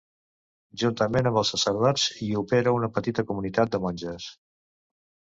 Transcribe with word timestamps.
Juntament 0.83 1.29
amb 1.31 1.37
els 1.41 1.51
sacerdots 1.55 2.07
hi 2.23 2.31
opera 2.43 2.75
una 2.81 2.93
petita 2.99 3.29
comunitat 3.31 3.75
de 3.77 3.85
monges. 3.89 4.31